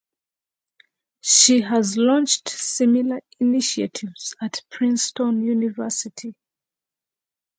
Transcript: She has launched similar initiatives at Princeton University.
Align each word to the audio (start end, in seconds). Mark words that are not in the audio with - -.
She 1.21 1.61
has 1.61 1.95
launched 1.95 2.49
similar 2.49 3.21
initiatives 3.39 4.35
at 4.41 4.63
Princeton 4.71 5.43
University. 5.43 6.33